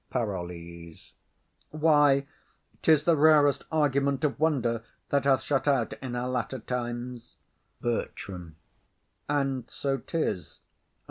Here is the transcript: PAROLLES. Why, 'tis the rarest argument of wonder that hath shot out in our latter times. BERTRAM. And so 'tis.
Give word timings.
PAROLLES. 0.09 1.13
Why, 1.69 2.25
'tis 2.81 3.03
the 3.03 3.15
rarest 3.15 3.65
argument 3.71 4.23
of 4.23 4.39
wonder 4.39 4.81
that 5.09 5.25
hath 5.25 5.43
shot 5.43 5.67
out 5.67 5.93
in 6.01 6.15
our 6.15 6.27
latter 6.27 6.57
times. 6.57 7.37
BERTRAM. 7.81 8.55
And 9.29 9.69
so 9.69 9.97
'tis. 9.99 10.61